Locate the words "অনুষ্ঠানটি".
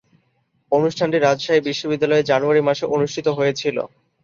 0.71-1.17